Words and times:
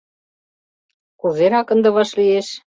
Кузерак 1.19 1.67
ынде 1.73 1.89
вашлиеш? 1.95 2.47